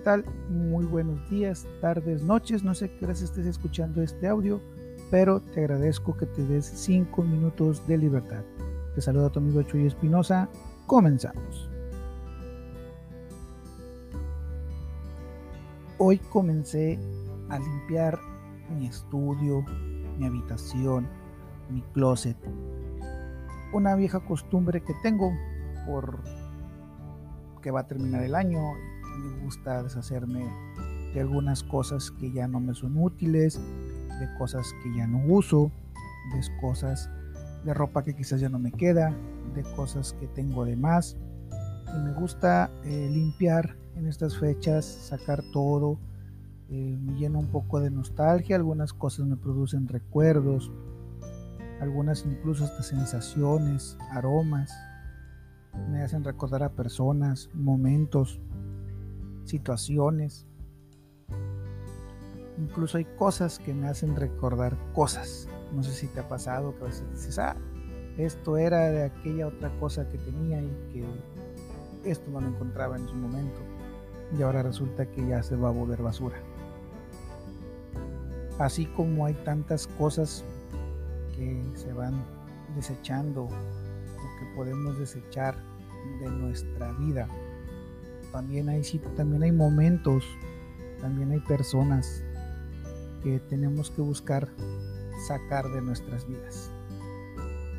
tal? 0.00 0.24
Muy 0.48 0.84
buenos 0.84 1.28
días, 1.30 1.66
tardes, 1.80 2.22
noches. 2.22 2.64
No 2.64 2.74
sé 2.74 2.90
qué 2.90 3.04
horas 3.04 3.22
estés 3.22 3.46
escuchando 3.46 4.02
este 4.02 4.26
audio, 4.26 4.60
pero 5.10 5.40
te 5.40 5.60
agradezco 5.60 6.16
que 6.16 6.26
te 6.26 6.44
des 6.44 6.64
5 6.64 7.22
minutos 7.22 7.86
de 7.86 7.98
libertad. 7.98 8.42
Te 8.94 9.00
saluda 9.00 9.30
tu 9.30 9.38
amigo 9.38 9.62
Chuy 9.62 9.86
Espinosa. 9.86 10.48
Comenzamos. 10.86 11.70
Hoy 15.98 16.18
comencé 16.18 16.98
a 17.50 17.58
limpiar 17.58 18.18
mi 18.70 18.86
estudio, 18.86 19.64
mi 20.18 20.26
habitación, 20.26 21.06
mi 21.68 21.82
closet. 21.92 22.36
Una 23.72 23.94
vieja 23.94 24.20
costumbre 24.20 24.82
que 24.82 24.94
tengo 25.02 25.30
por 25.86 26.20
que 27.60 27.70
va 27.70 27.80
a 27.80 27.86
terminar 27.86 28.22
el 28.22 28.34
año 28.34 28.60
me 29.20 29.44
gusta 29.44 29.82
deshacerme 29.82 30.44
de 31.14 31.20
algunas 31.20 31.62
cosas 31.62 32.10
que 32.10 32.32
ya 32.32 32.46
no 32.46 32.60
me 32.60 32.74
son 32.74 32.96
útiles, 32.96 33.60
de 34.20 34.34
cosas 34.38 34.66
que 34.82 34.96
ya 34.96 35.06
no 35.06 35.24
uso, 35.26 35.70
de 36.32 36.60
cosas 36.60 37.10
de 37.64 37.74
ropa 37.74 38.02
que 38.02 38.14
quizás 38.14 38.40
ya 38.40 38.48
no 38.48 38.58
me 38.58 38.72
queda, 38.72 39.14
de 39.54 39.62
cosas 39.74 40.14
que 40.14 40.26
tengo 40.28 40.64
de 40.64 40.76
más. 40.76 41.16
Y 41.94 41.98
me 41.98 42.12
gusta 42.12 42.70
eh, 42.84 43.08
limpiar 43.10 43.76
en 43.96 44.06
estas 44.06 44.38
fechas, 44.38 44.84
sacar 44.84 45.42
todo. 45.52 45.98
Eh, 46.68 46.96
me 47.00 47.18
llena 47.18 47.38
un 47.38 47.48
poco 47.48 47.80
de 47.80 47.90
nostalgia, 47.90 48.56
algunas 48.56 48.92
cosas 48.92 49.26
me 49.26 49.36
producen 49.36 49.88
recuerdos, 49.88 50.70
algunas 51.80 52.24
incluso 52.24 52.64
hasta 52.64 52.82
sensaciones, 52.82 53.98
aromas. 54.12 54.72
Me 55.90 56.02
hacen 56.02 56.22
recordar 56.24 56.62
a 56.62 56.70
personas, 56.70 57.48
momentos 57.54 58.40
situaciones. 59.50 60.46
Incluso 62.58 62.98
hay 62.98 63.04
cosas 63.04 63.58
que 63.58 63.74
me 63.74 63.88
hacen 63.88 64.16
recordar 64.16 64.76
cosas. 64.92 65.48
No 65.72 65.82
sé 65.82 65.92
si 65.92 66.06
te 66.08 66.20
ha 66.20 66.28
pasado 66.28 66.74
que 66.76 66.84
a 66.84 66.86
veces 66.86 67.10
dices, 67.10 67.38
ah, 67.38 67.56
esto 68.18 68.56
era 68.56 68.90
de 68.90 69.04
aquella 69.04 69.46
otra 69.46 69.70
cosa 69.78 70.08
que 70.08 70.18
tenía 70.18 70.60
y 70.60 70.68
que 70.92 71.04
esto 72.04 72.30
no 72.30 72.40
lo 72.40 72.48
encontraba 72.48 72.96
en 72.96 73.08
su 73.08 73.14
momento. 73.14 73.60
Y 74.36 74.42
ahora 74.42 74.62
resulta 74.62 75.06
que 75.06 75.26
ya 75.26 75.42
se 75.42 75.56
va 75.56 75.68
a 75.68 75.72
volver 75.72 76.02
basura. 76.02 76.36
Así 78.58 78.86
como 78.86 79.26
hay 79.26 79.34
tantas 79.34 79.86
cosas 79.86 80.44
que 81.34 81.62
se 81.74 81.92
van 81.92 82.22
desechando 82.76 83.44
o 83.44 83.48
que 83.48 84.54
podemos 84.54 84.98
desechar 84.98 85.56
de 86.20 86.30
nuestra 86.30 86.92
vida 86.92 87.26
también 88.32 88.68
hay, 88.68 88.82
también 89.16 89.42
hay 89.42 89.52
momentos, 89.52 90.24
también 91.00 91.32
hay 91.32 91.40
personas 91.40 92.24
que 93.22 93.40
tenemos 93.40 93.90
que 93.90 94.02
buscar 94.02 94.48
sacar 95.26 95.68
de 95.68 95.82
nuestras 95.82 96.26
vidas. 96.26 96.70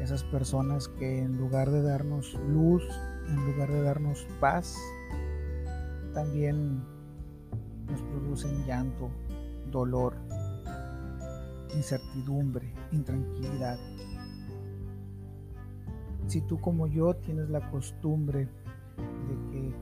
Esas 0.00 0.24
personas 0.24 0.88
que 0.88 1.20
en 1.20 1.36
lugar 1.36 1.70
de 1.70 1.82
darnos 1.82 2.34
luz, 2.48 2.82
en 3.28 3.36
lugar 3.46 3.70
de 3.70 3.82
darnos 3.82 4.26
paz, 4.40 4.76
también 6.14 6.82
nos 7.88 8.02
producen 8.02 8.64
llanto, 8.66 9.10
dolor, 9.70 10.14
incertidumbre, 11.74 12.72
intranquilidad. 12.92 13.78
Si 16.26 16.40
tú 16.42 16.60
como 16.60 16.86
yo 16.86 17.14
tienes 17.16 17.50
la 17.50 17.70
costumbre 17.70 18.48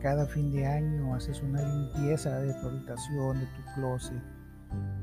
cada 0.01 0.27
fin 0.27 0.51
de 0.51 0.67
año 0.67 1.15
haces 1.15 1.43
una 1.43 1.63
limpieza 1.63 2.39
de 2.41 2.55
tu 2.55 2.67
habitación, 2.67 3.41
de 3.41 3.47
tu 3.47 3.75
closet. 3.75 4.23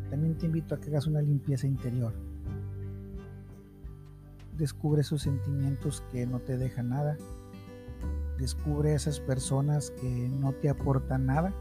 También 0.10 0.38
te 0.38 0.46
invito 0.46 0.76
a 0.76 0.80
que 0.80 0.90
hagas 0.90 1.08
una 1.08 1.22
limpieza 1.22 1.68
interior. 1.68 2.14
Descubre 4.58 5.02
esos 5.02 5.22
sentimientos 5.22 6.02
que 6.12 6.26
no 6.26 6.40
te 6.40 6.58
dejan 6.58 6.90
nada. 6.90 7.18
Descubre 8.38 8.94
esas 8.94 9.20
personas 9.20 9.92
que 9.92 10.30
no 10.30 10.54
te 10.54 10.70
aportan 10.70 11.26
nada. 11.26 11.54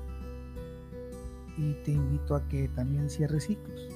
Y 1.57 1.75
te 1.85 1.93
invito 1.93 2.35
a 2.35 2.47
que 2.49 2.69
también 2.69 3.11
cierres 3.11 3.45
ciclos. 3.47 3.89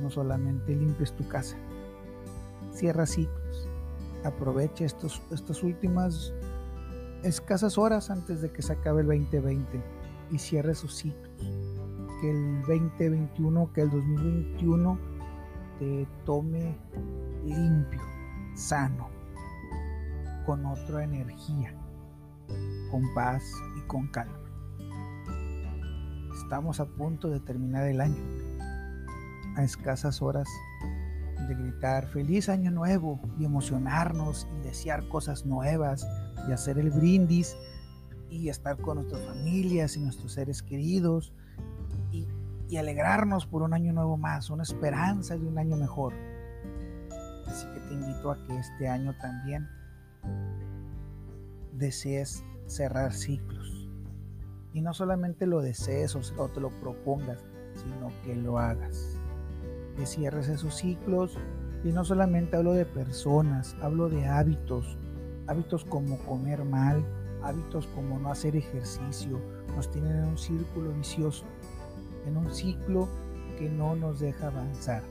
No 0.00 0.10
solamente 0.10 0.74
limpies 0.74 1.12
tu 1.12 1.26
casa. 1.28 1.56
Cierra 2.72 3.06
ciclos. 3.06 3.68
Aprovecha 4.24 4.84
estos, 4.84 5.22
estas 5.30 5.62
últimas 5.62 6.32
escasas 7.22 7.78
horas 7.78 8.10
antes 8.10 8.42
de 8.42 8.50
que 8.50 8.62
se 8.62 8.72
acabe 8.72 9.02
el 9.02 9.08
2020 9.08 9.82
y 10.30 10.38
cierre 10.38 10.74
sus 10.74 10.94
ciclos. 10.94 11.30
Que 12.20 12.30
el 12.30 12.60
2021, 12.62 13.72
que 13.72 13.80
el 13.82 13.90
2021 13.90 14.98
te 15.78 16.06
tome 16.24 16.76
limpio, 17.44 18.00
sano, 18.54 19.08
con 20.46 20.64
otra 20.66 21.04
energía, 21.04 21.74
con 22.90 23.12
paz 23.14 23.42
y 23.76 23.86
con 23.86 24.06
calma. 24.08 24.38
Estamos 26.42 26.80
a 26.80 26.86
punto 26.86 27.28
de 27.28 27.40
terminar 27.40 27.86
el 27.86 28.00
año, 28.00 28.22
a 29.56 29.64
escasas 29.64 30.22
horas 30.22 30.48
de 31.46 31.54
gritar 31.54 32.06
feliz 32.06 32.48
año 32.48 32.70
nuevo 32.70 33.20
y 33.38 33.44
emocionarnos 33.44 34.46
y 34.58 34.66
desear 34.66 35.08
cosas 35.08 35.44
nuevas 35.46 36.06
y 36.48 36.52
hacer 36.52 36.78
el 36.78 36.90
brindis 36.90 37.56
y 38.30 38.48
estar 38.48 38.76
con 38.78 38.96
nuestras 38.96 39.22
familias 39.22 39.96
y 39.96 40.00
nuestros 40.00 40.32
seres 40.32 40.62
queridos 40.62 41.32
y, 42.10 42.26
y 42.68 42.76
alegrarnos 42.76 43.46
por 43.46 43.62
un 43.62 43.74
año 43.74 43.92
nuevo 43.92 44.16
más, 44.16 44.50
una 44.50 44.62
esperanza 44.62 45.36
de 45.36 45.46
un 45.46 45.58
año 45.58 45.76
mejor. 45.76 46.14
Así 47.46 47.66
que 47.74 47.80
te 47.80 47.94
invito 47.94 48.30
a 48.30 48.46
que 48.46 48.58
este 48.58 48.88
año 48.88 49.14
también 49.20 49.68
desees 51.72 52.44
cerrar 52.66 53.12
ciclos. 53.12 53.90
Y 54.72 54.80
no 54.80 54.94
solamente 54.94 55.46
lo 55.46 55.60
desees 55.60 56.16
o 56.16 56.48
te 56.48 56.60
lo 56.60 56.70
propongas, 56.80 57.44
sino 57.74 58.10
que 58.24 58.34
lo 58.34 58.58
hagas. 58.58 59.18
Que 59.96 60.06
cierres 60.06 60.48
esos 60.48 60.76
ciclos. 60.76 61.38
Y 61.84 61.92
no 61.92 62.04
solamente 62.04 62.56
hablo 62.56 62.72
de 62.72 62.86
personas, 62.86 63.76
hablo 63.80 64.08
de 64.08 64.26
hábitos, 64.26 64.96
Hábitos 65.48 65.84
como 65.84 66.18
comer 66.18 66.64
mal, 66.64 67.04
hábitos 67.42 67.88
como 67.88 68.18
no 68.18 68.30
hacer 68.30 68.54
ejercicio, 68.54 69.40
nos 69.74 69.90
tienen 69.90 70.16
en 70.16 70.24
un 70.24 70.38
círculo 70.38 70.92
vicioso, 70.92 71.44
en 72.26 72.36
un 72.36 72.54
ciclo 72.54 73.08
que 73.58 73.68
no 73.68 73.96
nos 73.96 74.20
deja 74.20 74.46
avanzar. 74.46 75.02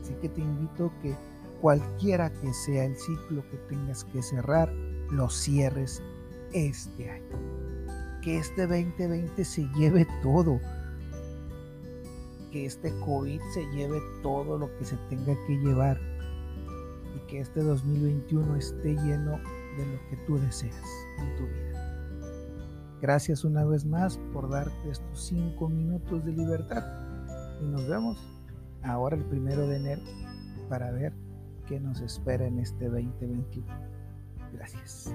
Así 0.00 0.14
que 0.14 0.30
te 0.30 0.40
invito 0.40 0.90
que 1.02 1.14
cualquiera 1.60 2.30
que 2.30 2.52
sea 2.54 2.84
el 2.84 2.96
ciclo 2.96 3.44
que 3.50 3.58
tengas 3.68 4.04
que 4.04 4.22
cerrar, 4.22 4.72
lo 5.10 5.28
cierres 5.28 6.02
este 6.52 7.10
año. 7.10 7.36
Que 8.22 8.38
este 8.38 8.66
2020 8.66 9.44
se 9.44 9.68
lleve 9.76 10.06
todo. 10.22 10.58
Que 12.50 12.66
este 12.66 12.92
COVID 13.00 13.40
se 13.54 13.64
lleve 13.72 14.00
todo 14.22 14.58
lo 14.58 14.76
que 14.76 14.84
se 14.84 14.96
tenga 15.08 15.34
que 15.46 15.56
llevar 15.58 16.00
y 17.16 17.26
que 17.26 17.40
este 17.40 17.62
2021 17.62 18.56
esté 18.56 18.94
lleno 18.94 19.38
de 19.76 19.86
lo 19.86 20.08
que 20.08 20.16
tú 20.26 20.38
deseas 20.38 20.84
en 21.18 21.36
tu 21.36 21.46
vida. 21.46 21.70
Gracias 23.00 23.44
una 23.44 23.64
vez 23.64 23.86
más 23.86 24.18
por 24.32 24.50
darte 24.50 24.90
estos 24.90 25.26
cinco 25.26 25.68
minutos 25.68 26.24
de 26.24 26.32
libertad 26.32 26.84
y 27.62 27.66
nos 27.66 27.86
vemos 27.88 28.18
ahora 28.82 29.16
el 29.16 29.24
primero 29.24 29.66
de 29.66 29.76
enero 29.76 30.02
para 30.68 30.90
ver 30.90 31.12
qué 31.66 31.80
nos 31.80 32.00
espera 32.00 32.46
en 32.46 32.58
este 32.58 32.86
2021. 32.86 33.66
Gracias. 34.52 35.14